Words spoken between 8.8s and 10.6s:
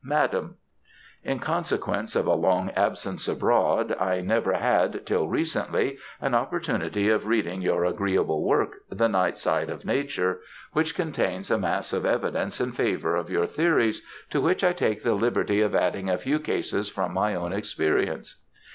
"The Night side of Nature,"